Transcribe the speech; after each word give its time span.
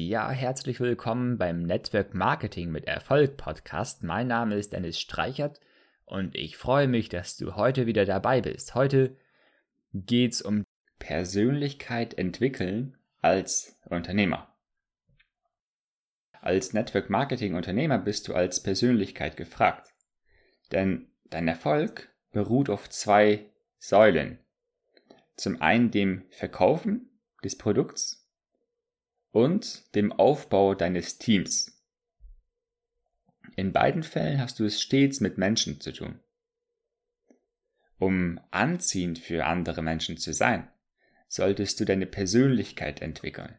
Ja, 0.00 0.30
herzlich 0.30 0.78
willkommen 0.78 1.38
beim 1.38 1.64
Network 1.64 2.14
Marketing 2.14 2.70
mit 2.70 2.84
Erfolg 2.84 3.36
Podcast. 3.36 4.04
Mein 4.04 4.28
Name 4.28 4.54
ist 4.54 4.72
Dennis 4.72 5.00
Streichert 5.00 5.58
und 6.04 6.36
ich 6.36 6.56
freue 6.56 6.86
mich, 6.86 7.08
dass 7.08 7.36
du 7.36 7.56
heute 7.56 7.86
wieder 7.86 8.04
dabei 8.04 8.40
bist. 8.40 8.76
Heute 8.76 9.16
geht 9.92 10.34
es 10.34 10.40
um 10.40 10.64
Persönlichkeit 11.00 12.16
entwickeln 12.16 12.96
als 13.22 13.76
Unternehmer. 13.86 14.54
Als 16.40 16.72
Network 16.74 17.10
Marketing 17.10 17.56
Unternehmer 17.56 17.98
bist 17.98 18.28
du 18.28 18.34
als 18.34 18.62
Persönlichkeit 18.62 19.36
gefragt. 19.36 19.92
Denn 20.70 21.10
dein 21.24 21.48
Erfolg 21.48 22.08
beruht 22.30 22.70
auf 22.70 22.88
zwei 22.88 23.46
Säulen. 23.78 24.38
Zum 25.34 25.60
einen 25.60 25.90
dem 25.90 26.22
Verkaufen 26.30 27.18
des 27.42 27.58
Produkts 27.58 28.17
und 29.30 29.94
dem 29.94 30.12
Aufbau 30.12 30.74
deines 30.74 31.18
Teams. 31.18 31.78
In 33.56 33.72
beiden 33.72 34.02
Fällen 34.02 34.40
hast 34.40 34.60
du 34.60 34.64
es 34.64 34.80
stets 34.80 35.20
mit 35.20 35.38
Menschen 35.38 35.80
zu 35.80 35.92
tun. 35.92 36.20
Um 37.98 38.40
anziehend 38.50 39.18
für 39.18 39.46
andere 39.46 39.82
Menschen 39.82 40.16
zu 40.16 40.32
sein, 40.32 40.70
solltest 41.26 41.80
du 41.80 41.84
deine 41.84 42.06
Persönlichkeit 42.06 43.02
entwickeln. 43.02 43.58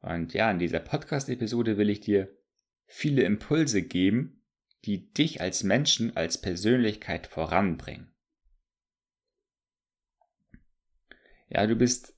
Und 0.00 0.34
ja, 0.34 0.50
in 0.50 0.58
dieser 0.58 0.80
Podcast-Episode 0.80 1.78
will 1.78 1.88
ich 1.88 2.00
dir 2.00 2.36
viele 2.86 3.22
Impulse 3.22 3.82
geben, 3.82 4.42
die 4.84 5.12
dich 5.12 5.40
als 5.40 5.62
Menschen, 5.62 6.16
als 6.16 6.40
Persönlichkeit 6.40 7.28
voranbringen. 7.28 8.12
Ja, 11.48 11.66
du 11.66 11.76
bist 11.76 12.14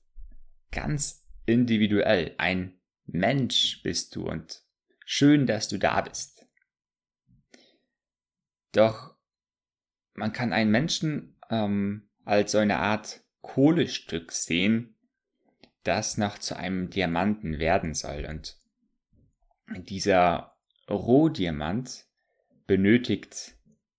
ganz 0.71 1.24
individuell. 1.45 2.35
Ein 2.37 2.79
Mensch 3.05 3.81
bist 3.83 4.15
du 4.15 4.27
und 4.27 4.63
schön, 5.05 5.45
dass 5.45 5.67
du 5.67 5.77
da 5.77 6.01
bist. 6.01 6.47
Doch 8.71 9.15
man 10.13 10.33
kann 10.33 10.53
einen 10.53 10.71
Menschen 10.71 11.37
ähm, 11.49 12.09
als 12.23 12.53
so 12.53 12.57
eine 12.57 12.79
Art 12.79 13.21
Kohlestück 13.41 14.31
sehen, 14.31 14.95
das 15.83 16.17
noch 16.17 16.39
zu 16.39 16.57
einem 16.57 16.89
Diamanten 16.89 17.59
werden 17.59 17.93
soll. 17.93 18.25
Und 18.25 18.59
dieser 19.89 20.57
Rohdiamant 20.89 22.05
benötigt 22.67 23.55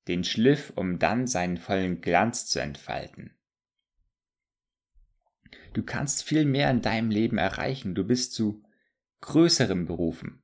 den 0.08 0.24
Schliff, 0.24 0.72
um 0.76 0.98
dann 0.98 1.26
seinen 1.26 1.56
vollen 1.56 2.00
Glanz 2.00 2.46
zu 2.46 2.60
entfalten. 2.60 3.36
Du 5.72 5.82
kannst 5.82 6.24
viel 6.24 6.44
mehr 6.44 6.70
in 6.70 6.82
deinem 6.82 7.10
Leben 7.10 7.38
erreichen. 7.38 7.94
Du 7.94 8.04
bist 8.04 8.32
zu 8.32 8.62
größeren 9.20 9.86
Berufen. 9.86 10.42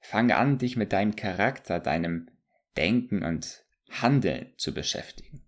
Fange 0.00 0.36
an, 0.36 0.58
dich 0.58 0.76
mit 0.76 0.92
deinem 0.92 1.16
Charakter, 1.16 1.80
deinem 1.80 2.30
Denken 2.76 3.22
und 3.22 3.64
Handeln 3.90 4.52
zu 4.56 4.72
beschäftigen. 4.72 5.44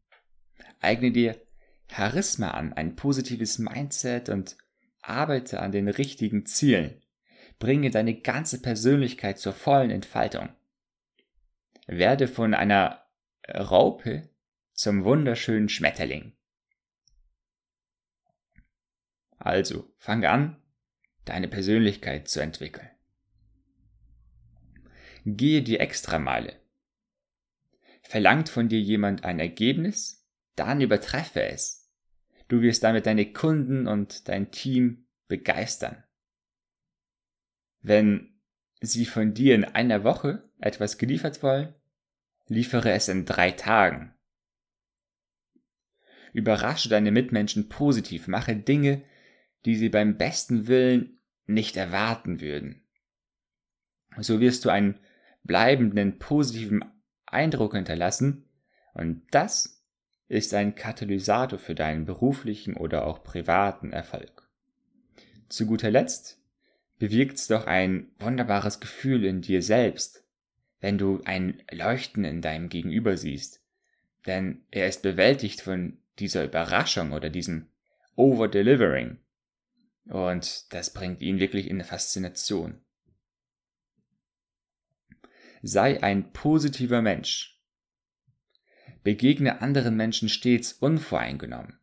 Eigne 0.80 1.12
dir 1.12 1.40
Charisma 1.88 2.50
an, 2.50 2.72
ein 2.72 2.96
positives 2.96 3.58
Mindset 3.58 4.28
und 4.28 4.56
arbeite 5.00 5.60
an 5.60 5.72
den 5.72 5.88
richtigen 5.88 6.46
Zielen. 6.46 7.02
Bringe 7.58 7.90
deine 7.90 8.20
ganze 8.20 8.62
Persönlichkeit 8.62 9.38
zur 9.38 9.52
vollen 9.52 9.90
Entfaltung. 9.90 10.50
Werde 11.86 12.28
von 12.28 12.54
einer 12.54 13.04
Raupe 13.48 14.28
zum 14.72 15.04
wunderschönen 15.04 15.68
Schmetterling. 15.68 16.38
Also, 19.48 19.91
fang 19.96 20.27
an, 20.27 20.62
deine 21.24 21.48
Persönlichkeit 21.48 22.28
zu 22.28 22.41
entwickeln. 22.41 22.91
Gehe 25.24 25.62
die 25.62 25.78
Extrameile. 25.78 26.60
Verlangt 28.02 28.50
von 28.50 28.68
dir 28.68 28.78
jemand 28.78 29.24
ein 29.24 29.40
Ergebnis, 29.40 30.28
dann 30.55 30.83
übertreffe 30.83 31.45
es. 31.45 31.90
Du 32.48 32.61
wirst 32.61 32.84
damit 32.84 33.06
deine 33.06 33.33
Kunden 33.33 33.89
und 33.89 34.28
dein 34.28 34.50
Team 34.50 35.06
begeistern. 35.28 36.05
Wenn 37.80 38.39
sie 38.83 39.06
von 39.06 39.33
dir 39.33 39.55
in 39.55 39.64
einer 39.64 40.05
Woche 40.05 40.42
etwas 40.61 40.98
geliefert 40.98 41.42
wollen, 41.42 41.74
liefere 42.48 42.92
es 42.92 43.08
in 43.08 43.24
drei 43.24 43.52
Tagen. 43.52 44.12
Überrasche 46.34 46.90
deine 46.90 47.12
Mitmenschen 47.12 47.70
positiv, 47.70 48.28
mache 48.28 48.55
Dinge, 48.55 49.02
die 49.64 49.77
sie 49.77 49.89
beim 49.89 50.17
besten 50.17 50.67
Willen 50.67 51.19
nicht 51.46 51.77
erwarten 51.77 52.41
würden. 52.41 52.83
So 54.19 54.41
wirst 54.41 54.64
du 54.64 54.70
einen 54.70 54.98
bleibenden 55.45 56.19
positiven 56.19 56.85
Eindruck 57.27 57.74
hinterlassen 57.74 58.45
und 58.95 59.23
das 59.30 59.85
ist 60.29 60.52
ein 60.55 60.74
Katalysator 60.74 61.58
für 61.58 61.74
deinen 61.74 62.05
beruflichen 62.05 62.74
oder 62.74 63.07
auch 63.07 63.23
privaten 63.23 63.92
Erfolg. 63.92 64.48
Zu 65.48 65.67
guter 65.67 65.91
Letzt 65.91 66.42
bewirkt's 66.98 67.47
doch 67.47 67.67
ein 67.67 68.11
wunderbares 68.18 68.80
Gefühl 68.80 69.24
in 69.24 69.41
dir 69.41 69.63
selbst, 69.63 70.24
wenn 70.80 70.98
du 70.98 71.23
ein 71.24 71.63
Leuchten 71.70 72.24
in 72.24 72.42
deinem 72.42 72.68
Gegenüber 72.68 73.17
siehst, 73.17 73.63
denn 74.27 74.63
er 74.70 74.86
ist 74.86 75.02
bewältigt 75.02 75.61
von 75.61 75.98
dieser 76.18 76.45
Überraschung 76.45 77.13
oder 77.13 77.30
diesem 77.30 77.68
Over-Delivering. 78.17 79.18
Und 80.08 80.73
das 80.73 80.92
bringt 80.92 81.20
ihn 81.20 81.39
wirklich 81.39 81.67
in 81.67 81.77
eine 81.77 81.85
Faszination. 81.85 82.80
Sei 85.63 86.02
ein 86.02 86.33
positiver 86.33 87.02
Mensch. 87.02 87.61
Begegne 89.02 89.61
anderen 89.61 89.97
Menschen 89.97 90.29
stets 90.29 90.73
unvoreingenommen. 90.73 91.79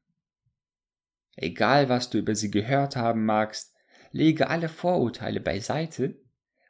Egal 1.36 1.90
was 1.90 2.10
du 2.10 2.18
über 2.18 2.36
sie 2.36 2.50
gehört 2.50 2.96
haben 2.96 3.26
magst, 3.26 3.76
lege 4.12 4.50
alle 4.50 4.70
Vorurteile 4.70 5.40
beiseite 5.40 6.20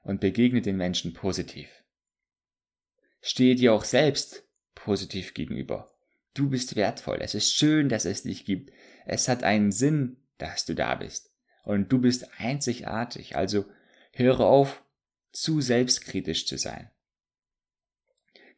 und 0.04 0.20
begegne 0.20 0.62
den 0.62 0.76
Menschen 0.76 1.14
positiv. 1.14 1.70
Stehe 3.22 3.56
dir 3.56 3.74
auch 3.74 3.86
selbst 3.86 4.48
positiv 4.74 5.34
gegenüber. 5.34 5.96
Du 6.34 6.50
bist 6.50 6.76
wertvoll. 6.76 7.20
Es 7.22 7.34
ist 7.34 7.56
schön, 7.56 7.88
dass 7.88 8.06
es 8.06 8.24
dich 8.24 8.46
gibt. 8.46 8.72
Es 9.06 9.28
hat 9.28 9.44
einen 9.44 9.72
Sinn, 9.72 10.18
dass 10.38 10.66
du 10.66 10.74
da 10.74 10.96
bist 10.96 11.34
und 11.66 11.92
du 11.92 12.00
bist 12.00 12.30
einzigartig. 12.40 13.36
Also 13.36 13.66
höre 14.14 14.42
auf, 14.42 14.84
zu 15.31 15.59
selbstkritisch 15.59 16.48
zu 16.48 16.58
sein. 16.58 16.90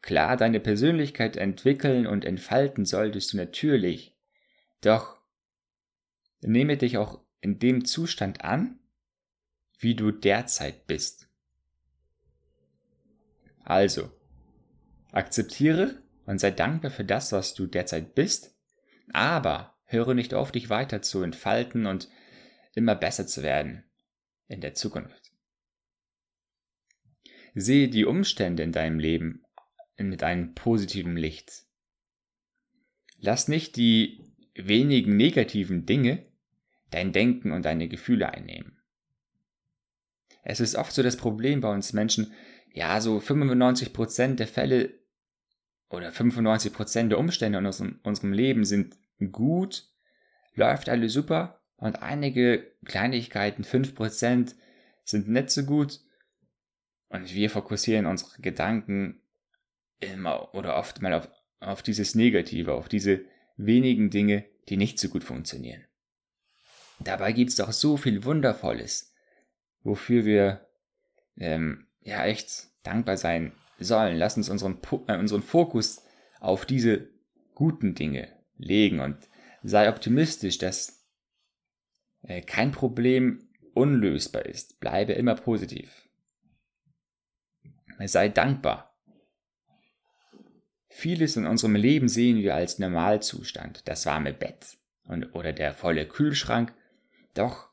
Klar, 0.02 0.38
deine 0.38 0.60
Persönlichkeit 0.60 1.36
entwickeln 1.36 2.06
und 2.06 2.24
entfalten 2.24 2.86
solltest 2.86 3.34
du 3.34 3.38
natürlich, 3.38 4.16
doch 4.82 5.18
nehme 6.42 6.78
dich 6.78 6.98
auch 6.98 7.20
in 7.42 7.60
dem 7.60 7.84
Zustand 7.84 8.44
an, 8.44 8.80
wie 9.80 9.96
du 9.96 10.12
derzeit 10.12 10.86
bist. 10.88 11.28
Also, 13.64 14.12
akzeptiere 15.12 16.02
und 16.26 16.40
sei 16.40 16.52
dankbar 16.52 16.92
für 16.92 17.04
das, 17.04 17.32
was 17.32 17.54
du 17.54 17.66
derzeit 17.66 18.16
bist, 18.16 18.56
aber 19.12 19.76
höre 19.86 20.14
nicht 20.14 20.34
auf, 20.34 20.52
dich 20.52 20.70
weiter 20.70 21.02
zu 21.02 21.22
entfalten 21.22 21.86
und 21.86 22.08
immer 22.78 22.96
besser 22.96 23.28
zu 23.28 23.44
werden 23.44 23.84
in 24.48 24.62
der 24.62 24.74
Zukunft. 24.74 25.32
Sehe 27.54 27.90
die 27.90 28.06
Umstände 28.06 28.64
in 28.64 28.72
deinem 28.72 29.00
Leben 29.00 29.44
mit 29.98 30.24
einem 30.24 30.54
positiven 30.54 31.18
Licht. 31.18 31.64
Lass 33.20 33.48
nicht 33.48 33.76
die 33.76 34.24
wenigen 34.54 35.18
negativen 35.18 35.86
Dinge 35.86 36.24
dein 36.92 37.12
Denken 37.12 37.52
und 37.52 37.66
deine 37.66 37.88
Gefühle 37.88 38.32
einnehmen. 38.32 38.78
Es 40.44 40.60
ist 40.60 40.76
oft 40.76 40.94
so 40.94 41.04
das 41.04 41.18
Problem 41.18 41.60
bei 41.62 41.74
uns 41.74 41.94
Menschen, 41.94 42.34
ja, 42.72 43.02
so 43.02 43.18
95% 43.18 44.36
der 44.36 44.48
Fälle 44.48 44.94
oder 45.90 46.10
95% 46.10 47.10
der 47.10 47.20
Umstände 47.20 47.60
in 47.60 47.66
unserem, 47.66 48.00
unserem 48.04 48.34
Leben 48.34 48.64
sind 48.64 48.96
gut, 49.32 49.90
läuft 50.54 50.90
alles 50.90 51.14
super, 51.14 51.60
und 51.78 52.02
einige 52.02 52.72
Kleinigkeiten, 52.86 53.64
5%, 53.64 54.56
sind 55.04 55.30
nicht 55.30 55.50
so 55.52 55.64
gut. 55.64 56.02
Und 57.10 57.34
wir 57.34 57.50
fokussieren 57.50 58.06
unsere 58.06 58.42
Gedanken 58.42 59.22
immer 60.00 60.54
oder 60.54 60.76
oft 60.76 61.02
mal 61.02 61.14
auf, 61.14 61.30
auf 61.60 61.82
dieses 61.82 62.16
Negative, 62.16 62.74
auf 62.74 62.90
diese 62.90 63.22
wenigen 63.56 64.10
Dinge, 64.10 64.46
die 64.70 64.78
nicht 64.78 65.00
so 65.00 65.08
gut 65.10 65.24
funktionieren. 65.24 65.86
Dabei 67.00 67.32
gibt 67.32 67.52
es 67.52 67.56
doch 67.56 67.72
so 67.72 67.96
viel 67.96 68.24
Wundervolles, 68.24 69.14
wofür 69.84 70.26
wir 70.26 70.68
ähm, 71.38 71.88
ja 72.02 72.26
echt 72.26 72.68
dankbar 72.84 73.18
sein 73.18 73.54
sollen. 73.80 74.18
Lass 74.18 74.36
uns 74.36 74.50
unseren, 74.50 74.80
äh, 75.08 75.18
unseren 75.18 75.44
Fokus 75.44 76.04
auf 76.40 76.66
diese 76.66 77.10
guten 77.56 77.96
Dinge 77.96 78.28
legen 78.58 79.00
und 79.00 79.18
sei 79.64 79.90
optimistisch, 79.90 80.58
dass 80.58 80.97
kein 82.46 82.72
Problem 82.72 83.48
unlösbar 83.74 84.46
ist. 84.46 84.80
Bleibe 84.80 85.14
immer 85.14 85.36
positiv. 85.36 86.10
Sei 88.06 88.30
dankbar. 88.30 88.94
Vieles 90.90 91.36
in 91.36 91.46
unserem 91.46 91.76
Leben 91.76 92.10
sehen 92.10 92.38
wir 92.38 92.56
als 92.56 92.80
Normalzustand, 92.80 93.88
das 93.88 94.06
warme 94.06 94.34
Bett 94.34 94.78
und, 95.04 95.36
oder 95.36 95.54
der 95.54 95.74
volle 95.74 96.08
Kühlschrank. 96.08 96.74
Doch 97.34 97.70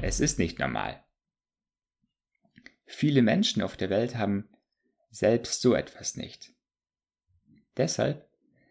es 0.00 0.20
ist 0.20 0.38
nicht 0.38 0.58
normal. 0.58 1.02
Viele 2.84 3.22
Menschen 3.22 3.62
auf 3.62 3.76
der 3.76 3.90
Welt 3.90 4.16
haben 4.16 4.48
selbst 5.10 5.60
so 5.60 5.74
etwas 5.74 6.16
nicht. 6.16 6.52
Deshalb 7.76 8.28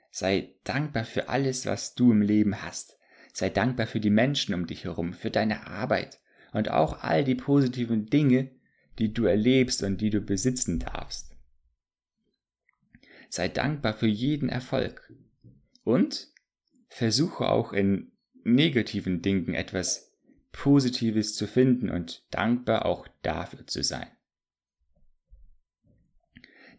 sei 0.09 0.55
dankbar 0.63 1.05
für 1.05 1.29
alles, 1.29 1.65
was 1.65 1.95
du 1.95 2.11
im 2.11 2.21
Leben 2.21 2.61
hast. 2.61 2.97
Sei 3.33 3.49
dankbar 3.49 3.87
für 3.87 3.99
die 3.99 4.09
Menschen 4.09 4.53
um 4.53 4.67
dich 4.67 4.83
herum, 4.83 5.13
für 5.13 5.31
deine 5.31 5.67
Arbeit 5.67 6.19
und 6.53 6.69
auch 6.69 7.01
all 7.01 7.23
die 7.23 7.35
positiven 7.35 8.07
Dinge, 8.07 8.51
die 8.99 9.13
du 9.13 9.25
erlebst 9.25 9.83
und 9.83 10.01
die 10.01 10.09
du 10.09 10.21
besitzen 10.21 10.79
darfst. 10.79 11.35
Sei 13.29 13.47
dankbar 13.47 13.93
für 13.93 14.07
jeden 14.07 14.49
Erfolg 14.49 15.13
und 15.83 16.27
versuche 16.89 17.47
auch 17.47 17.71
in 17.71 18.11
negativen 18.43 19.21
Dingen 19.21 19.53
etwas 19.53 20.11
Positives 20.51 21.35
zu 21.35 21.47
finden 21.47 21.89
und 21.89 22.25
dankbar 22.31 22.85
auch 22.85 23.07
dafür 23.21 23.65
zu 23.67 23.83
sein. 23.83 24.07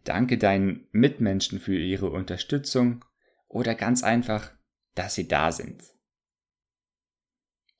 Danke 0.03 0.37
deinen 0.37 0.87
Mitmenschen 0.91 1.59
für 1.59 1.77
ihre 1.77 2.11
Unterstützung 2.11 3.03
oder 3.47 3.73
ganz 3.73 4.03
einfach, 4.03 4.51
dass 4.95 5.15
sie 5.15 5.27
da 5.27 5.51
sind. 5.51 5.81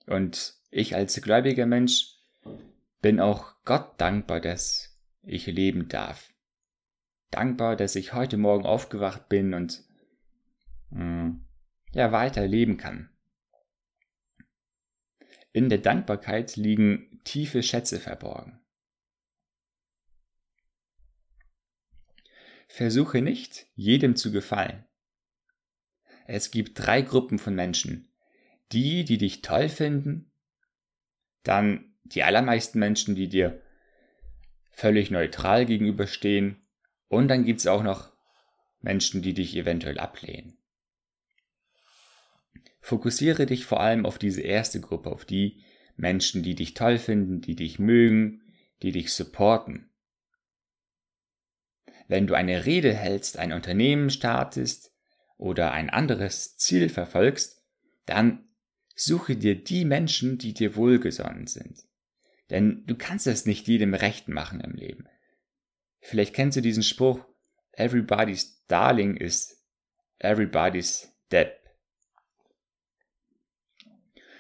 Und 0.06 0.56
ich 0.70 0.96
als 0.96 1.22
gläubiger 1.22 1.66
Mensch 1.66 2.18
bin 3.02 3.20
auch 3.20 3.56
Gott 3.66 4.00
dankbar, 4.00 4.40
dass 4.40 4.98
ich 5.22 5.46
leben 5.46 5.88
darf. 5.88 6.34
Dankbar, 7.32 7.76
dass 7.76 7.96
ich 7.96 8.14
heute 8.14 8.38
Morgen 8.38 8.66
aufgewacht 8.66 9.30
bin 9.30 9.54
und 9.54 9.84
mh, 10.90 11.04
mm, 11.04 11.46
ja 11.94 12.12
weiter 12.12 12.48
leben 12.48 12.78
kann. 12.78 13.10
In 15.52 15.70
der 15.70 15.80
Dankbarkeit 15.80 16.56
liegen 16.56 17.22
tiefe 17.24 17.64
Schätze 17.64 18.00
verborgen. 18.00 18.60
Versuche 22.68 23.22
nicht, 23.22 23.68
jedem 23.76 24.16
zu 24.16 24.32
gefallen. 24.32 24.84
Es 26.26 26.50
gibt 26.50 26.80
drei 26.80 27.02
Gruppen 27.04 27.38
von 27.38 27.54
Menschen. 27.54 28.13
Die, 28.74 29.06
die 29.06 29.18
dich 29.18 29.42
toll 29.42 29.70
finden, 29.70 30.32
dann 31.44 31.94
die 32.04 32.24
allermeisten 32.24 32.80
Menschen, 32.80 33.16
die 33.16 33.30
dir 33.30 33.62
völlig 34.72 35.12
neutral 35.12 35.66
gegenüberstehen 35.66 36.58
und 37.08 37.28
dann 37.28 37.46
gibt 37.46 37.60
es 37.60 37.68
auch 37.68 37.84
noch 37.84 38.12
Menschen, 38.82 39.22
die 39.22 39.34
dich 39.34 39.56
eventuell 39.56 40.00
ablehnen. 40.00 40.58
Fokussiere 42.82 43.46
dich 43.46 43.66
vor 43.66 43.80
allem 43.80 44.06
auf 44.06 44.18
diese 44.18 44.42
erste 44.42 44.82
Gruppe, 44.82 45.12
auf 45.12 45.24
die 45.24 45.64
Menschen, 45.96 46.44
die 46.44 46.56
dich 46.56 46.74
toll 46.74 46.98
finden, 46.98 47.40
die 47.40 47.56
dich 47.56 47.80
mögen, 47.80 48.42
die 48.82 48.92
dich 48.92 49.14
supporten. 49.14 49.90
Wenn 52.08 52.28
du 52.28 52.34
eine 52.34 52.66
Rede 52.66 52.94
hältst, 52.94 53.38
ein 53.38 53.54
Unternehmen 53.54 54.10
startest 54.10 54.92
oder 55.38 55.72
ein 55.72 55.90
anderes 55.90 56.58
Ziel 56.58 56.90
verfolgst, 56.90 57.64
dann 58.06 58.50
suche 58.96 59.36
dir 59.36 59.62
die 59.62 59.86
Menschen, 59.86 60.38
die 60.38 60.54
dir 60.54 60.76
wohlgesonnen 60.76 61.48
sind. 61.48 61.84
Denn 62.50 62.86
du 62.86 62.96
kannst 62.96 63.28
es 63.28 63.46
nicht 63.46 63.68
jedem 63.68 63.94
recht 63.94 64.28
machen 64.28 64.60
im 64.60 64.74
Leben. 64.74 65.08
Vielleicht 66.02 66.34
kennst 66.36 66.58
du 66.58 66.62
diesen 66.62 66.84
Spruch, 66.84 67.26
Everybody's 67.72 68.64
Darling 68.68 69.18
is 69.18 69.64
Everybody's 70.20 71.12
Dead. 71.32 71.52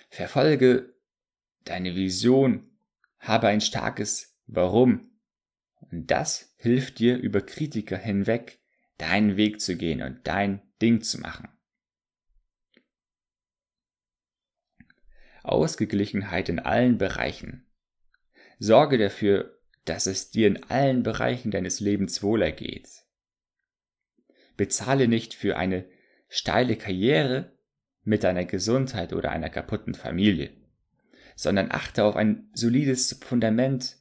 Verfolge 0.09 0.94
deine 1.63 1.95
Vision, 1.95 2.69
habe 3.19 3.47
ein 3.47 3.61
starkes 3.61 4.38
Warum. 4.45 5.09
Und 5.79 6.11
das 6.11 6.53
hilft 6.57 7.00
dir 7.00 7.17
über 7.17 7.41
Kritiker 7.41 7.97
hinweg, 7.97 8.59
deinen 8.97 9.38
Weg 9.38 9.61
zu 9.61 9.75
gehen 9.75 10.01
und 10.01 10.27
dein 10.27 10.61
Ding 10.81 11.01
zu 11.01 11.19
machen. 11.19 11.50
Ausgeglichenheit 15.43 16.49
in 16.49 16.59
allen 16.59 16.97
Bereichen. 16.97 17.65
Sorge 18.59 18.97
dafür, 18.97 19.59
dass 19.85 20.07
es 20.07 20.31
dir 20.31 20.47
in 20.47 20.63
allen 20.63 21.03
Bereichen 21.03 21.51
deines 21.51 21.79
Lebens 21.79 22.23
wohler 22.23 22.51
geht. 22.51 22.89
Bezahle 24.55 25.07
nicht 25.07 25.33
für 25.33 25.57
eine 25.57 25.85
steile 26.29 26.75
Karriere 26.75 27.51
mit 28.03 28.23
deiner 28.23 28.45
Gesundheit 28.45 29.13
oder 29.13 29.31
einer 29.31 29.49
kaputten 29.49 29.93
Familie, 29.93 30.51
sondern 31.35 31.71
achte 31.71 32.03
auf 32.03 32.15
ein 32.15 32.49
solides 32.53 33.19
Fundament 33.21 33.97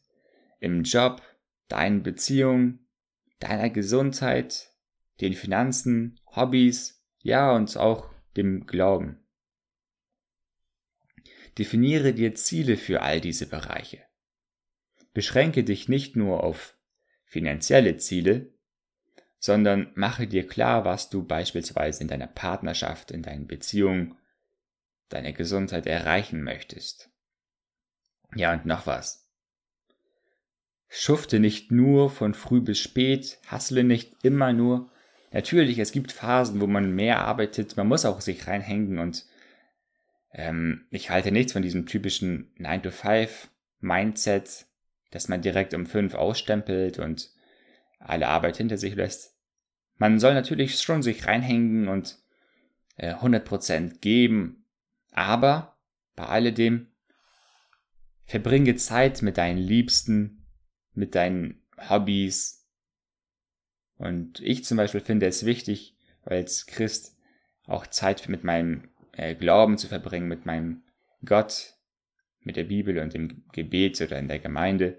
im 0.60 0.82
Job, 0.82 1.22
deinen 1.68 2.02
Beziehungen, 2.02 2.86
deiner 3.40 3.70
Gesundheit, 3.70 4.70
den 5.20 5.34
Finanzen, 5.34 6.20
Hobbys, 6.26 7.04
ja 7.18 7.54
und 7.54 7.76
auch 7.76 8.10
dem 8.36 8.66
Glauben. 8.66 9.21
Definiere 11.58 12.14
dir 12.14 12.34
Ziele 12.34 12.76
für 12.76 13.02
all 13.02 13.20
diese 13.20 13.46
Bereiche. 13.46 14.02
Beschränke 15.12 15.64
dich 15.64 15.88
nicht 15.88 16.16
nur 16.16 16.42
auf 16.42 16.76
finanzielle 17.24 17.96
Ziele, 17.98 18.52
sondern 19.38 19.90
mache 19.94 20.26
dir 20.26 20.46
klar, 20.46 20.84
was 20.84 21.10
du 21.10 21.24
beispielsweise 21.24 22.02
in 22.02 22.08
deiner 22.08 22.26
Partnerschaft, 22.26 23.10
in 23.10 23.22
deinen 23.22 23.46
Beziehungen, 23.46 24.16
deiner 25.08 25.32
Gesundheit 25.32 25.86
erreichen 25.86 26.42
möchtest. 26.42 27.10
Ja, 28.34 28.52
und 28.52 28.64
noch 28.64 28.86
was. 28.86 29.28
Schufte 30.88 31.40
nicht 31.40 31.70
nur 31.70 32.10
von 32.10 32.34
früh 32.34 32.60
bis 32.60 32.78
spät, 32.78 33.38
hassle 33.46 33.82
nicht 33.82 34.24
immer 34.24 34.52
nur. 34.52 34.90
Natürlich, 35.32 35.78
es 35.78 35.92
gibt 35.92 36.12
Phasen, 36.12 36.60
wo 36.60 36.66
man 36.66 36.94
mehr 36.94 37.22
arbeitet, 37.22 37.76
man 37.76 37.88
muss 37.88 38.04
auch 38.04 38.20
sich 38.20 38.46
reinhängen 38.46 38.98
und 38.98 39.26
ähm, 40.32 40.86
ich 40.90 41.10
halte 41.10 41.30
nichts 41.30 41.52
von 41.52 41.62
diesem 41.62 41.86
typischen 41.86 42.52
9-to-5-Mindset, 42.58 44.66
dass 45.10 45.28
man 45.28 45.42
direkt 45.42 45.74
um 45.74 45.86
5 45.86 46.14
ausstempelt 46.14 46.98
und 46.98 47.30
alle 47.98 48.28
Arbeit 48.28 48.56
hinter 48.56 48.78
sich 48.78 48.94
lässt. 48.94 49.36
Man 49.98 50.18
soll 50.18 50.34
natürlich 50.34 50.80
schon 50.80 51.02
sich 51.02 51.26
reinhängen 51.26 51.88
und 51.88 52.18
äh, 52.96 53.14
100% 53.14 54.00
geben, 54.00 54.64
aber 55.12 55.76
bei 56.16 56.24
alledem 56.24 56.88
verbringe 58.24 58.76
Zeit 58.76 59.22
mit 59.22 59.36
deinen 59.36 59.58
Liebsten, 59.58 60.46
mit 60.94 61.14
deinen 61.14 61.62
Hobbys. 61.88 62.66
Und 63.96 64.40
ich 64.40 64.64
zum 64.64 64.78
Beispiel 64.78 65.00
finde 65.00 65.26
es 65.26 65.44
wichtig, 65.44 65.96
als 66.24 66.66
Christ 66.66 67.16
auch 67.66 67.86
Zeit 67.86 68.28
mit 68.28 68.44
meinem 68.44 68.88
äh, 69.12 69.34
Glauben 69.34 69.78
zu 69.78 69.88
verbringen, 69.88 70.28
mit 70.28 70.46
meinem 70.46 70.82
Gott, 71.24 71.74
mit 72.40 72.56
der 72.56 72.64
Bibel 72.64 72.98
und 72.98 73.14
dem 73.14 73.44
Gebet 73.52 74.00
oder 74.00 74.18
in 74.18 74.28
der 74.28 74.38
Gemeinde. 74.38 74.98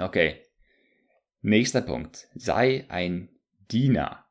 Okay. 0.00 0.42
Nächster 1.40 1.82
Punkt. 1.82 2.28
Sei 2.34 2.84
ein 2.88 3.28
Diener. 3.70 4.24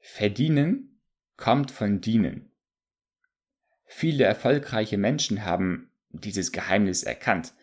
Verdienen 0.00 1.00
kommt 1.36 1.70
von 1.70 2.00
dienen. 2.00 2.52
Viele 3.84 4.24
erfolgreiche 4.24 4.98
Menschen 4.98 5.44
haben 5.44 5.90
dieses 6.10 6.52
Geheimnis 6.52 7.02
erkannt. 7.02 7.54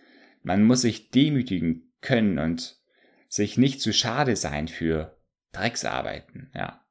Man 0.44 0.63
muss 0.63 0.82
sich 0.82 1.12
demütigen 1.12 1.94
können 2.01 2.39
und 2.39 2.82
sich 3.27 3.58
nicht 3.58 3.82
zu 3.82 3.91
schade 3.91 4.36
sein 4.36 4.67
für 4.67 5.17
Drecksarbeiten, 5.51 6.51
ja. 6.53 6.87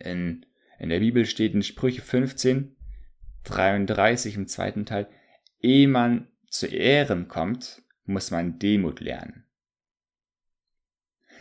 In, 0.00 0.46
in 0.78 0.88
der 0.88 1.00
Bibel 1.00 1.26
steht 1.26 1.54
in 1.54 1.62
Sprüche 1.62 2.02
15, 2.02 2.76
33 3.44 4.36
im 4.36 4.46
zweiten 4.48 4.86
Teil, 4.86 5.08
ehe 5.60 5.88
man 5.88 6.28
zu 6.48 6.66
Ehren 6.66 7.28
kommt, 7.28 7.82
muss 8.04 8.30
man 8.30 8.58
Demut 8.58 9.00
lernen. 9.00 9.44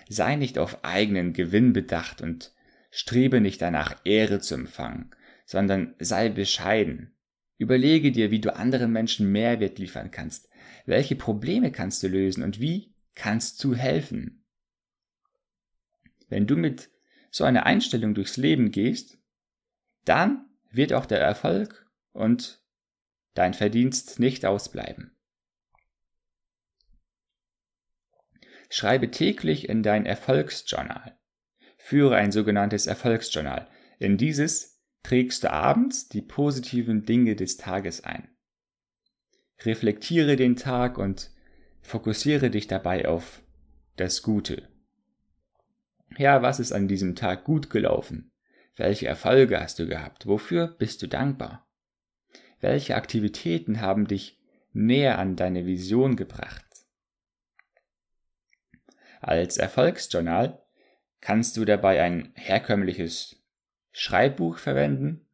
Sei 0.08 0.36
nicht 0.36 0.60
auf 0.60 0.84
eigenen 0.84 1.34
Gewinn 1.34 1.74
bedacht 1.74 2.22
und 2.22 2.54
strebe 2.92 3.42
nicht 3.42 3.62
danach, 3.62 4.00
Ehre 4.04 4.40
zu 4.40 4.56
empfangen, 4.56 5.12
sondern 5.46 5.96
sei 6.00 6.30
bescheiden. 6.30 7.16
Überlege 7.58 8.12
dir, 8.12 8.32
wie 8.32 8.40
du 8.40 8.56
anderen 8.56 8.92
Menschen 8.92 9.32
Mehrwert 9.32 9.80
liefern 9.80 10.12
kannst. 10.12 10.50
Welche 10.86 11.16
Probleme 11.16 11.72
kannst 11.72 12.04
du 12.04 12.08
lösen 12.08 12.44
und 12.44 12.60
wie 12.60 12.94
kannst 13.16 13.64
du 13.64 13.74
helfen? 13.74 14.44
Wenn 16.28 16.48
du 16.48 16.58
mit 16.58 16.90
so 17.36 17.44
einer 17.44 17.66
Einstellung 17.66 18.16
durchs 18.16 18.38
Leben 18.38 18.72
gehst, 18.72 19.18
dann 20.06 20.46
wird 20.72 20.94
auch 20.94 21.06
der 21.06 21.20
Erfolg 21.20 21.86
und 22.14 22.64
dein 23.34 23.54
Verdienst 23.54 24.22
nicht 24.22 24.46
ausbleiben. 24.46 25.18
Schreibe 28.70 29.12
täglich 29.12 29.68
in 29.68 29.84
dein 29.84 30.06
Erfolgsjournal. 30.06 31.20
Führe 31.78 32.16
ein 32.16 32.32
sogenanntes 32.32 32.88
Erfolgsjournal. 32.88 33.68
In 34.00 34.16
dieses 34.16 34.82
trägst 35.04 35.44
du 35.44 35.52
abends 35.52 36.08
die 36.08 36.22
positiven 36.22 37.04
Dinge 37.04 37.36
des 37.36 37.58
Tages 37.58 38.02
ein. 38.02 38.34
Reflektiere 39.60 40.38
den 40.38 40.56
Tag 40.56 40.98
und 40.98 41.32
fokussiere 41.82 42.50
dich 42.50 42.68
dabei 42.68 43.10
auf 43.10 43.44
das 43.98 44.22
Gute. 44.22 44.70
Ja, 46.18 46.42
was 46.42 46.60
ist 46.60 46.72
an 46.72 46.88
diesem 46.88 47.16
Tag 47.16 47.44
gut 47.44 47.70
gelaufen? 47.70 48.32
Welche 48.76 49.08
Erfolge 49.08 49.60
hast 49.60 49.80
du 49.80 49.88
gehabt? 49.88 50.28
Wofür 50.28 50.68
bist 50.68 51.02
du 51.02 51.08
dankbar? 51.08 51.68
Welche 52.60 52.96
Aktivitäten 52.96 53.82
haben 53.82 54.08
dich 54.08 54.40
näher 54.74 55.18
an 55.20 55.36
deine 55.36 55.66
Vision 55.66 56.16
gebracht? 56.16 56.66
Als 59.22 59.58
Erfolgsjournal 59.58 60.62
kannst 61.22 61.58
du 61.58 61.66
dabei 61.66 62.02
ein 62.02 62.32
herkömmliches 62.36 63.42
Schreibbuch 63.92 64.58
verwenden. 64.58 65.26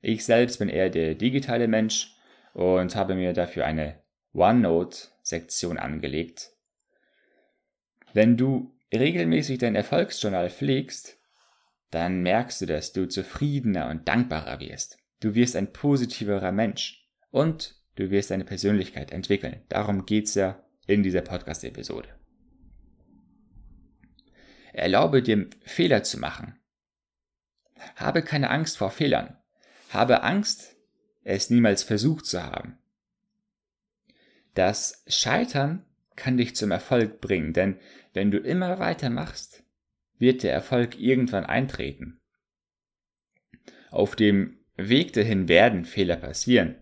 Ich 0.00 0.24
selbst 0.24 0.58
bin 0.58 0.68
eher 0.68 0.90
der 0.90 1.14
digitale 1.14 1.68
Mensch 1.68 2.14
und 2.52 2.94
habe 2.94 3.14
mir 3.14 3.32
dafür 3.32 3.64
eine 3.64 4.00
OneNote-Sektion 4.34 5.78
angelegt. 5.78 6.52
Wenn 8.12 8.36
du 8.36 8.77
regelmäßig 8.92 9.58
dein 9.58 9.74
Erfolgsjournal 9.74 10.50
pflegst, 10.50 11.18
dann 11.90 12.22
merkst 12.22 12.60
du, 12.60 12.66
dass 12.66 12.92
du 12.92 13.08
zufriedener 13.08 13.88
und 13.88 14.08
dankbarer 14.08 14.60
wirst. 14.60 14.98
Du 15.20 15.34
wirst 15.34 15.56
ein 15.56 15.72
positiverer 15.72 16.52
Mensch 16.52 17.08
und 17.30 17.76
du 17.96 18.10
wirst 18.10 18.30
deine 18.30 18.44
Persönlichkeit 18.44 19.10
entwickeln. 19.10 19.62
Darum 19.68 20.06
geht's 20.06 20.34
ja 20.34 20.62
in 20.86 21.02
dieser 21.02 21.22
Podcast-Episode. 21.22 22.08
Erlaube 24.72 25.22
dir 25.22 25.48
Fehler 25.62 26.02
zu 26.02 26.18
machen. 26.18 26.58
Habe 27.96 28.22
keine 28.22 28.50
Angst 28.50 28.78
vor 28.78 28.90
Fehlern. 28.90 29.36
Habe 29.90 30.22
Angst, 30.22 30.76
es 31.24 31.50
niemals 31.50 31.82
versucht 31.82 32.26
zu 32.26 32.42
haben. 32.42 32.78
Das 34.54 35.02
Scheitern 35.06 35.84
kann 36.18 36.36
dich 36.36 36.54
zum 36.54 36.70
Erfolg 36.70 37.22
bringen, 37.22 37.54
denn 37.54 37.78
wenn 38.12 38.30
du 38.30 38.38
immer 38.38 38.78
weitermachst, 38.78 39.62
wird 40.18 40.42
der 40.42 40.52
Erfolg 40.52 40.98
irgendwann 41.00 41.46
eintreten. 41.46 42.20
Auf 43.90 44.16
dem 44.16 44.58
Weg 44.76 45.12
dahin 45.14 45.48
werden 45.48 45.84
Fehler 45.84 46.16
passieren. 46.16 46.76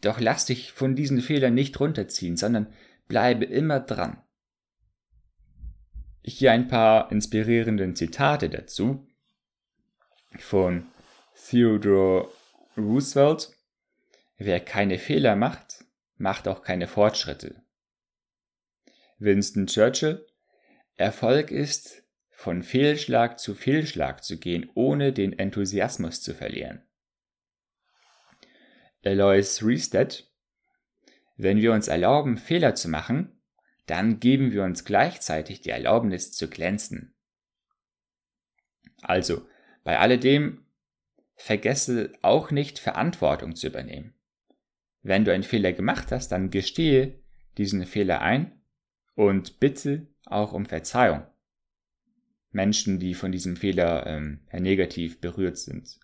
Doch 0.00 0.20
lass 0.20 0.46
dich 0.46 0.72
von 0.72 0.96
diesen 0.96 1.20
Fehlern 1.20 1.54
nicht 1.54 1.78
runterziehen, 1.80 2.36
sondern 2.36 2.72
bleibe 3.08 3.44
immer 3.44 3.80
dran. 3.80 4.20
Hier 6.22 6.52
ein 6.52 6.68
paar 6.68 7.12
inspirierenden 7.12 7.94
Zitate 7.94 8.50
dazu 8.50 9.06
von 10.38 10.86
Theodore 11.48 12.30
Roosevelt. 12.76 13.50
Wer 14.36 14.60
keine 14.60 14.98
Fehler 14.98 15.36
macht, 15.36 15.84
macht 16.16 16.48
auch 16.48 16.62
keine 16.62 16.88
Fortschritte. 16.88 17.63
Winston 19.18 19.66
Churchill 19.66 20.26
Erfolg 20.96 21.50
ist, 21.50 22.02
von 22.30 22.62
Fehlschlag 22.62 23.38
zu 23.38 23.54
Fehlschlag 23.54 24.22
zu 24.22 24.38
gehen, 24.38 24.70
ohne 24.74 25.12
den 25.12 25.38
Enthusiasmus 25.38 26.20
zu 26.20 26.34
verlieren. 26.34 26.82
Alois 29.04 29.60
Riestedt 29.62 30.30
Wenn 31.36 31.58
wir 31.58 31.72
uns 31.72 31.88
erlauben, 31.88 32.38
Fehler 32.38 32.74
zu 32.74 32.88
machen, 32.88 33.40
dann 33.86 34.20
geben 34.20 34.52
wir 34.52 34.62
uns 34.64 34.84
gleichzeitig 34.84 35.60
die 35.60 35.70
Erlaubnis 35.70 36.32
zu 36.32 36.48
glänzen. 36.48 37.14
Also, 39.02 39.46
bei 39.82 39.98
alledem 39.98 40.64
vergesse 41.36 42.12
auch 42.22 42.50
nicht 42.50 42.78
Verantwortung 42.78 43.56
zu 43.56 43.66
übernehmen. 43.66 44.14
Wenn 45.02 45.24
du 45.24 45.32
einen 45.32 45.42
Fehler 45.42 45.72
gemacht 45.72 46.12
hast, 46.12 46.28
dann 46.28 46.50
gestehe 46.50 47.22
diesen 47.58 47.84
Fehler 47.84 48.22
ein 48.22 48.60
und 49.14 49.60
bitte 49.60 50.06
auch 50.26 50.52
um 50.52 50.66
Verzeihung. 50.66 51.26
Menschen, 52.50 52.98
die 52.98 53.14
von 53.14 53.32
diesem 53.32 53.56
Fehler 53.56 54.06
ähm, 54.06 54.40
negativ 54.52 55.20
berührt 55.20 55.58
sind. 55.58 55.98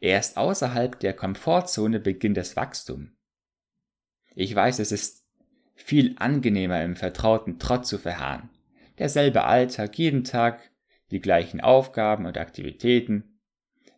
Erst 0.00 0.36
außerhalb 0.36 0.98
der 1.00 1.12
Komfortzone 1.12 2.00
beginnt 2.00 2.36
das 2.36 2.56
Wachstum. 2.56 3.16
Ich 4.34 4.54
weiß, 4.54 4.78
es 4.78 4.92
ist 4.92 5.24
viel 5.74 6.14
angenehmer 6.18 6.82
im 6.82 6.96
vertrauten 6.96 7.58
Trott 7.58 7.86
zu 7.86 7.98
verharren. 7.98 8.50
Derselbe 8.98 9.44
Alltag, 9.44 9.96
jeden 9.98 10.24
Tag 10.24 10.70
die 11.10 11.20
gleichen 11.20 11.60
Aufgaben 11.60 12.26
und 12.26 12.36
Aktivitäten. 12.36 13.40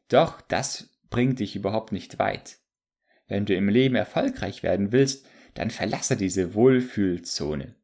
Doch 0.09 0.41
das 0.41 0.91
bringt 1.09 1.41
dich 1.41 1.57
überhaupt 1.57 1.93
nicht 1.93 2.19
weit. 2.19 2.59
Wenn 3.27 3.47
du 3.47 3.55
im 3.55 3.69
Leben 3.69 3.95
erfolgreich 3.95 4.63
werden 4.63 4.93
willst, 4.93 5.27
dann 5.61 5.71
verlasse 5.71 6.17
diese 6.17 6.55
Wohlfühlzone. 6.55 7.75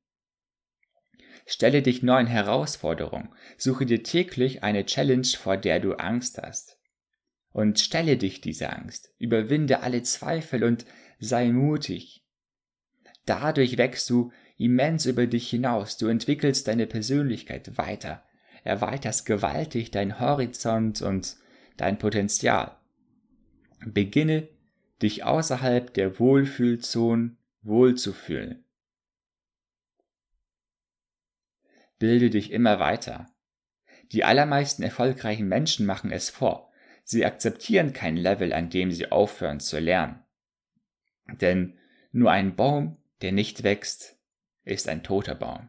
Stelle 1.44 1.82
dich 1.82 2.02
neuen 2.02 2.26
Herausforderungen, 2.26 3.34
suche 3.58 3.84
dir 3.84 4.02
täglich 4.02 4.62
eine 4.62 4.86
Challenge, 4.86 5.26
vor 5.36 5.58
der 5.58 5.78
du 5.78 5.92
Angst 5.92 6.38
hast. 6.38 6.78
Und 7.50 7.78
stelle 7.78 8.16
dich 8.16 8.40
diese 8.40 8.72
Angst, 8.72 9.10
überwinde 9.18 9.82
alle 9.82 10.02
Zweifel 10.02 10.64
und 10.64 10.86
sei 11.18 11.52
mutig. 11.52 12.24
Dadurch 13.26 13.76
wächst 13.76 14.08
du 14.08 14.32
immens 14.56 15.04
über 15.04 15.26
dich 15.26 15.50
hinaus, 15.50 15.98
du 15.98 16.06
entwickelst 16.06 16.68
deine 16.68 16.86
Persönlichkeit 16.86 17.76
weiter, 17.76 18.24
erweiterst 18.64 19.26
gewaltig 19.26 19.90
dein 19.90 20.18
Horizont 20.18 21.02
und 21.02 21.36
dein 21.76 21.98
Potenzial. 21.98 22.78
Beginne 23.84 24.48
dich 25.02 25.24
außerhalb 25.24 25.92
der 25.92 26.18
Wohlfühlzone 26.18 27.35
wohlzufühlen. 27.66 28.64
Bilde 31.98 32.30
dich 32.30 32.52
immer 32.52 32.78
weiter. 32.78 33.26
Die 34.12 34.24
allermeisten 34.24 34.82
erfolgreichen 34.82 35.48
Menschen 35.48 35.86
machen 35.86 36.12
es 36.12 36.30
vor. 36.30 36.70
Sie 37.04 37.24
akzeptieren 37.24 37.92
kein 37.92 38.16
Level, 38.16 38.52
an 38.52 38.70
dem 38.70 38.90
sie 38.90 39.10
aufhören 39.10 39.60
zu 39.60 39.78
lernen. 39.78 40.22
Denn 41.40 41.78
nur 42.12 42.30
ein 42.30 42.56
Baum 42.56 42.98
der 43.22 43.32
nicht 43.32 43.62
wächst, 43.62 44.18
ist 44.64 44.88
ein 44.88 45.02
toter 45.02 45.34
Baum. 45.34 45.68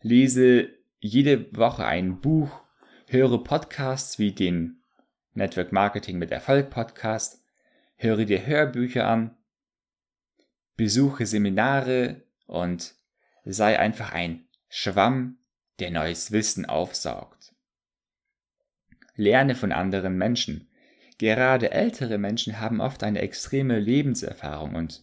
Lese 0.00 0.70
jede 1.00 1.54
Woche 1.56 1.84
ein 1.84 2.20
Buch, 2.20 2.62
höre 3.08 3.42
Podcasts 3.42 4.18
wie 4.18 4.32
den 4.32 4.82
Network 5.32 5.72
Marketing 5.72 6.18
mit 6.18 6.30
Erfolg 6.30 6.70
Podcast, 6.70 7.42
höre 7.96 8.24
dir 8.24 8.46
Hörbücher 8.46 9.06
an, 9.08 9.36
besuche 10.76 11.26
Seminare 11.26 12.22
und 12.46 12.94
sei 13.44 13.78
einfach 13.78 14.12
ein 14.12 14.46
Schwamm, 14.68 15.38
der 15.78 15.90
neues 15.90 16.32
Wissen 16.32 16.66
aufsaugt. 16.66 17.54
Lerne 19.16 19.54
von 19.54 19.72
anderen 19.72 20.16
Menschen. 20.16 20.68
Gerade 21.18 21.70
ältere 21.70 22.18
Menschen 22.18 22.60
haben 22.60 22.80
oft 22.80 23.04
eine 23.04 23.20
extreme 23.20 23.78
Lebenserfahrung 23.78 24.74
und 24.74 25.02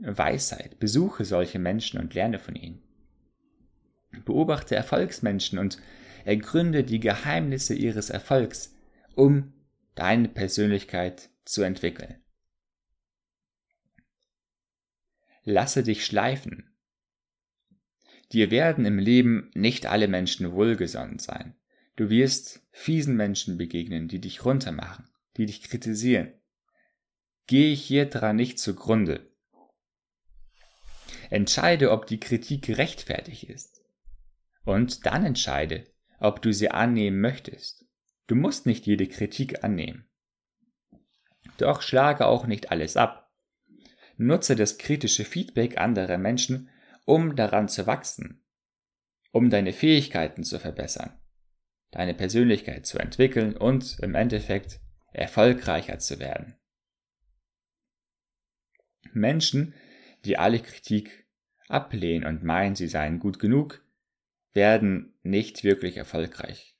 Weisheit. 0.00 0.78
Besuche 0.78 1.24
solche 1.24 1.58
Menschen 1.58 2.00
und 2.00 2.14
lerne 2.14 2.38
von 2.38 2.54
ihnen. 2.54 2.82
Beobachte 4.24 4.76
Erfolgsmenschen 4.76 5.58
und 5.58 5.78
ergründe 6.24 6.84
die 6.84 7.00
Geheimnisse 7.00 7.74
ihres 7.74 8.10
Erfolgs, 8.10 8.74
um 9.14 9.52
deine 9.94 10.28
Persönlichkeit 10.28 11.30
zu 11.44 11.62
entwickeln. 11.62 12.21
Lasse 15.44 15.82
dich 15.82 16.06
schleifen. 16.06 16.70
Dir 18.32 18.50
werden 18.50 18.84
im 18.84 18.98
Leben 18.98 19.50
nicht 19.54 19.86
alle 19.86 20.08
Menschen 20.08 20.52
wohlgesonnen 20.52 21.18
sein. 21.18 21.54
Du 21.96 22.08
wirst 22.08 22.66
fiesen 22.70 23.16
Menschen 23.16 23.58
begegnen, 23.58 24.08
die 24.08 24.20
dich 24.20 24.44
runtermachen, 24.44 25.08
die 25.36 25.46
dich 25.46 25.62
kritisieren. 25.62 26.32
Gehe 27.46 27.74
hier 27.74 28.06
dran 28.06 28.36
nicht 28.36 28.58
zugrunde. 28.58 29.30
Entscheide, 31.28 31.90
ob 31.90 32.06
die 32.06 32.20
Kritik 32.20 32.64
gerechtfertigt 32.64 33.44
ist. 33.44 33.82
Und 34.64 35.06
dann 35.06 35.24
entscheide, 35.24 35.84
ob 36.18 36.40
du 36.40 36.52
sie 36.52 36.70
annehmen 36.70 37.20
möchtest. 37.20 37.84
Du 38.26 38.36
musst 38.36 38.64
nicht 38.64 38.86
jede 38.86 39.08
Kritik 39.08 39.64
annehmen. 39.64 40.08
Doch 41.58 41.82
schlage 41.82 42.26
auch 42.26 42.46
nicht 42.46 42.70
alles 42.70 42.96
ab. 42.96 43.21
Nutze 44.26 44.54
das 44.54 44.78
kritische 44.78 45.24
Feedback 45.24 45.78
anderer 45.78 46.16
Menschen, 46.16 46.70
um 47.04 47.34
daran 47.34 47.68
zu 47.68 47.86
wachsen, 47.88 48.44
um 49.32 49.50
deine 49.50 49.72
Fähigkeiten 49.72 50.44
zu 50.44 50.60
verbessern, 50.60 51.18
deine 51.90 52.14
Persönlichkeit 52.14 52.86
zu 52.86 52.98
entwickeln 52.98 53.56
und 53.56 53.98
im 54.00 54.14
Endeffekt 54.14 54.80
erfolgreicher 55.12 55.98
zu 55.98 56.20
werden. 56.20 56.56
Menschen, 59.12 59.74
die 60.24 60.38
alle 60.38 60.60
Kritik 60.60 61.26
ablehnen 61.68 62.24
und 62.24 62.44
meinen, 62.44 62.76
sie 62.76 62.86
seien 62.86 63.18
gut 63.18 63.40
genug, 63.40 63.84
werden 64.52 65.18
nicht 65.22 65.64
wirklich 65.64 65.96
erfolgreich. 65.96 66.76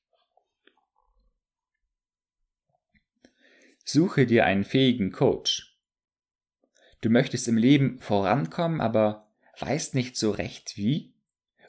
Suche 3.85 4.27
dir 4.27 4.47
einen 4.47 4.65
fähigen 4.65 5.11
Coach. 5.11 5.72
Du 7.03 7.11
möchtest 7.11 7.49
im 7.49 7.57
Leben 7.57 7.99
vorankommen, 7.99 8.81
aber 8.81 9.29
weißt 9.59 9.95
nicht 9.95 10.17
so 10.17 10.31
recht 10.31 10.77
wie? 10.77 11.13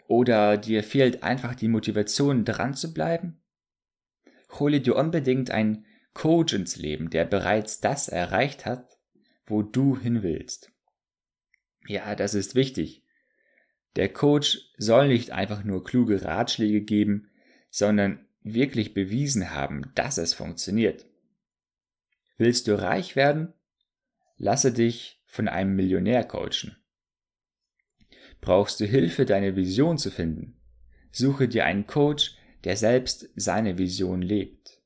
Oder 0.07 0.57
dir 0.57 0.83
fehlt 0.83 1.23
einfach 1.23 1.55
die 1.55 1.67
Motivation 1.67 2.45
dran 2.45 2.75
zu 2.75 2.93
bleiben? 2.93 3.41
Hole 4.51 4.79
dir 4.79 4.95
unbedingt 4.95 5.49
einen 5.49 5.85
Coach 6.13 6.53
ins 6.53 6.75
Leben, 6.75 7.09
der 7.09 7.25
bereits 7.25 7.81
das 7.81 8.07
erreicht 8.09 8.67
hat, 8.67 8.99
wo 9.47 9.63
du 9.63 9.97
hin 9.97 10.21
willst. 10.21 10.71
Ja, 11.87 12.15
das 12.15 12.35
ist 12.35 12.53
wichtig. 12.53 13.03
Der 13.95 14.09
Coach 14.09 14.71
soll 14.77 15.07
nicht 15.07 15.31
einfach 15.31 15.63
nur 15.63 15.83
kluge 15.83 16.23
Ratschläge 16.23 16.81
geben, 16.81 17.31
sondern 17.71 18.27
wirklich 18.43 18.93
bewiesen 18.93 19.49
haben, 19.49 19.91
dass 19.95 20.19
es 20.19 20.35
funktioniert. 20.35 21.07
Willst 22.37 22.67
du 22.67 22.79
reich 22.79 23.15
werden? 23.15 23.53
Lasse 24.37 24.71
dich 24.71 25.22
von 25.33 25.47
einem 25.47 25.75
Millionär 25.75 26.25
coachen. 26.25 26.77
Brauchst 28.39 28.79
du 28.79 28.85
Hilfe, 28.85 29.25
deine 29.25 29.55
Vision 29.55 29.97
zu 29.97 30.11
finden? 30.11 30.59
Suche 31.11 31.47
dir 31.47 31.65
einen 31.65 31.87
Coach, 31.87 32.37
der 32.65 32.77
selbst 32.77 33.31
seine 33.35 33.79
Vision 33.79 34.21
lebt. 34.21 34.79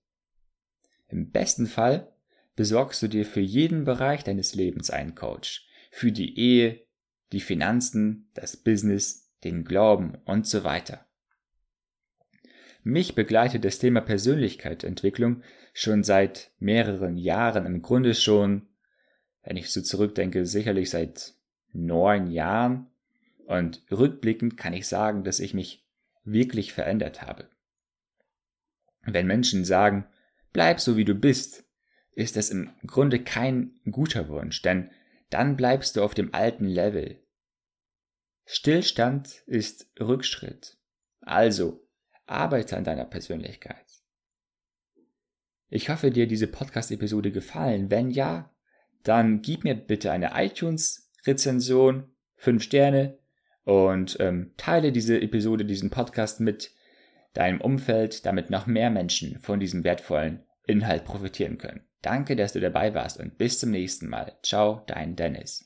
Im 1.10 1.32
besten 1.32 1.68
Fall 1.68 2.14
besorgst 2.56 3.02
du 3.02 3.10
dir 3.10 3.26
für 3.26 3.42
jeden 3.42 3.84
Bereich 3.84 4.24
deines 4.24 4.56
Lebens 4.56 4.90
einen 4.90 5.16
Coach. 5.16 5.68
Für 5.92 6.14
die 6.14 6.40
Ehe, 6.40 6.86
die 7.34 7.42
Finanzen, 7.42 8.30
das 8.34 8.56
Business, 8.56 9.30
den 9.44 9.66
Glauben 9.66 10.16
und 10.24 10.48
so 10.48 10.64
weiter. 10.64 11.06
Mich 12.84 13.16
begleitet 13.16 13.66
das 13.66 13.80
Thema 13.80 14.00
Persönlichkeitsentwicklung 14.00 15.44
schon 15.74 16.04
seit 16.04 16.52
mehreren 16.58 17.18
Jahren, 17.18 17.66
im 17.66 17.82
Grunde 17.82 18.16
schon, 18.16 18.70
wenn 19.48 19.56
ich 19.56 19.72
so 19.72 19.82
zurückdenke, 19.82 20.46
sicherlich 20.46 20.90
seit 20.90 21.34
neun 21.72 22.30
Jahren. 22.30 22.88
Und 23.46 23.82
rückblickend 23.90 24.58
kann 24.58 24.74
ich 24.74 24.88
sagen, 24.88 25.24
dass 25.24 25.40
ich 25.40 25.54
mich 25.54 25.88
wirklich 26.26 26.74
verändert 26.74 27.22
habe. 27.22 27.48
Wenn 29.06 29.26
Menschen 29.26 29.64
sagen, 29.64 30.06
bleib 30.52 30.82
so 30.82 30.98
wie 30.98 31.06
du 31.06 31.16
bist, 31.16 31.64
ist 32.12 32.36
das 32.36 32.50
im 32.50 32.72
Grunde 32.86 33.24
kein 33.24 33.80
guter 33.90 34.28
Wunsch, 34.28 34.62
denn 34.64 34.92
dann 35.30 35.56
bleibst 35.56 35.96
du 35.96 36.04
auf 36.04 36.14
dem 36.14 36.34
alten 36.34 36.66
Level. 36.66 37.24
Stillstand 38.44 39.44
ist 39.46 39.90
Rückschritt. 39.98 40.78
Also, 41.22 41.88
arbeite 42.26 42.76
an 42.76 42.84
deiner 42.84 43.06
Persönlichkeit. 43.06 43.86
Ich 45.70 45.88
hoffe, 45.90 46.12
dir 46.12 46.28
diese 46.28 46.48
Podcast-Episode 46.48 47.32
gefallen. 47.32 47.90
Wenn 47.90 48.12
ja, 48.12 48.54
dann 49.08 49.42
gib 49.42 49.64
mir 49.64 49.76
bitte 49.76 50.12
eine 50.12 50.32
iTunes-Rezension, 50.36 52.12
5 52.36 52.62
Sterne 52.62 53.18
und 53.64 54.18
ähm, 54.20 54.54
teile 54.58 54.92
diese 54.92 55.20
Episode, 55.22 55.66
diesen 55.66 55.90
Podcast 55.90 56.40
mit 56.40 56.72
deinem 57.34 57.62
Umfeld, 57.62 58.26
damit 58.26 58.50
noch 58.50 58.68
mehr 58.68 58.90
Menschen 58.90 59.40
von 59.40 59.60
diesem 59.60 59.84
wertvollen 59.84 60.44
Inhalt 60.66 61.06
profitieren 61.06 61.58
können. 61.58 61.82
Danke, 62.02 62.36
dass 62.36 62.54
du 62.54 62.60
dabei 62.60 62.94
warst 62.94 63.20
und 63.20 63.38
bis 63.38 63.60
zum 63.60 63.72
nächsten 63.72 64.08
Mal. 64.10 64.38
Ciao, 64.44 64.84
dein 64.88 65.16
Dennis. 65.16 65.66